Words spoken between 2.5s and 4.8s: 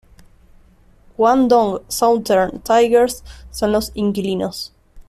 Tigers son los inquilinos.